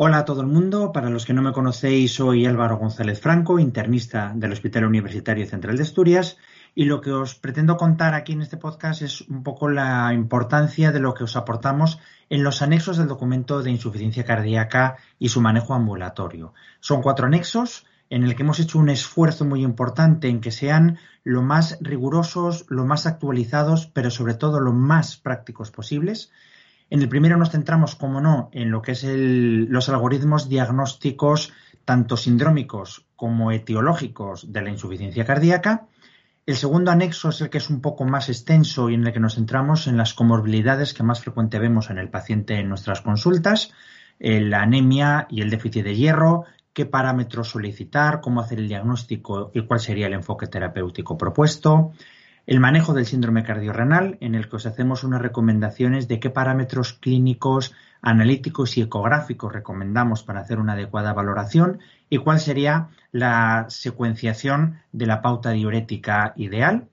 [0.00, 0.92] Hola a todo el mundo.
[0.92, 5.76] Para los que no me conocéis, soy Álvaro González Franco, internista del Hospital Universitario Central
[5.76, 6.36] de Asturias.
[6.72, 10.92] Y lo que os pretendo contar aquí en este podcast es un poco la importancia
[10.92, 11.98] de lo que os aportamos
[12.30, 16.54] en los anexos del documento de insuficiencia cardíaca y su manejo ambulatorio.
[16.78, 20.98] Son cuatro anexos en el que hemos hecho un esfuerzo muy importante en que sean
[21.24, 26.30] lo más rigurosos, lo más actualizados, pero sobre todo lo más prácticos posibles
[26.90, 31.52] en el primero nos centramos, como no, en lo que es los algoritmos diagnósticos
[31.84, 35.86] tanto sindrómicos como etiológicos de la insuficiencia cardíaca.
[36.44, 39.20] El segundo anexo es el que es un poco más extenso y en el que
[39.20, 43.72] nos centramos en las comorbilidades que más frecuente vemos en el paciente en nuestras consultas,
[44.18, 46.44] la anemia y el déficit de hierro,
[46.74, 51.92] qué parámetros solicitar, cómo hacer el diagnóstico y cuál sería el enfoque terapéutico propuesto
[52.48, 56.94] el manejo del síndrome cardiorrenal, en el que os hacemos unas recomendaciones de qué parámetros
[56.94, 64.78] clínicos, analíticos y ecográficos recomendamos para hacer una adecuada valoración y cuál sería la secuenciación
[64.92, 66.88] de la pauta diurética ideal.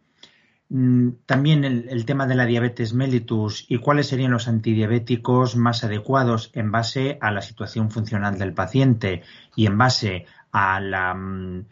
[0.67, 6.51] Mm, también el, tema de la diabetes mellitus y cuáles serían los antidiabéticos más adecuados
[6.53, 9.23] en base a la situación funcional del paciente
[9.55, 11.65] y en base a la, mm,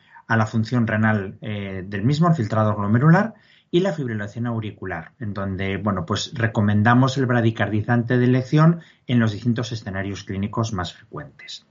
[0.48, 3.34] función renal eh, del mismo, el filtrado glomerular
[3.74, 9.32] y la fibrilación auricular, en donde, bueno, pues recomendamos el bradicardizante de elección en los
[9.32, 11.66] distintos escenarios clínicos más frecuentes.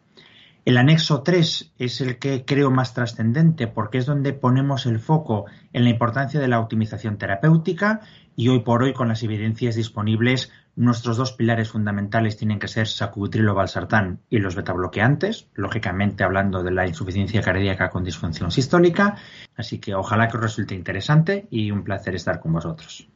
[0.64, 5.46] El anexo 3 es el que creo más trascendente porque es donde ponemos el foco
[5.72, 8.00] en la importancia de la optimización terapéutica
[8.36, 12.86] y hoy por hoy con las evidencias disponibles nuestros dos pilares fundamentales tienen que ser
[12.86, 19.16] sacubitrilo valsartán y los betabloqueantes, lógicamente hablando de la insuficiencia cardíaca con disfunción sistólica,
[19.56, 23.08] así que ojalá que os resulte interesante y un placer estar con vosotros.